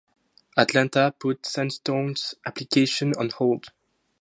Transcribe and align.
Atlanta 0.57 1.13
put 1.19 1.45
Sandtown's 1.45 2.33
application 2.43 3.13
on 3.19 3.29
hold. 3.29 3.67